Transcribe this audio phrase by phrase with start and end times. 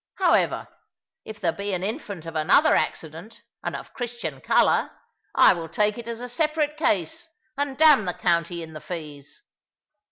[0.15, 0.67] However,
[1.25, 4.89] if there be an infant of another accident, and of Christian colour,
[5.35, 9.43] I will take it as a separate case, and damn the county in the fees."